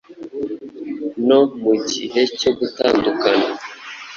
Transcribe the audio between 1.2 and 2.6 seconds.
no mu gihe cyo